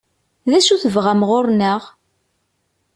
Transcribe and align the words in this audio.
D 0.49 0.51
acu 0.59 0.71
i 0.75 0.81
tebɣam 0.83 1.21
ɣur-neɣ? 1.29 1.81